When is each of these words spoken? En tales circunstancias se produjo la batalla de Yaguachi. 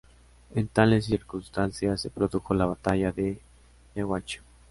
En 0.55 0.67
tales 0.67 1.05
circunstancias 1.05 2.01
se 2.01 2.09
produjo 2.09 2.55
la 2.55 2.65
batalla 2.65 3.11
de 3.11 3.39
Yaguachi. 3.93 4.39